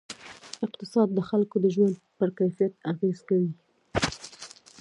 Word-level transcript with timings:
اقتصاد 0.65 1.07
د 1.13 1.19
خلکو 1.29 1.55
د 1.63 1.65
ژوند 1.75 1.93
پر 2.17 2.29
کیفیت 2.37 2.73
اغېز 2.91 3.19
کوي. 3.27 3.51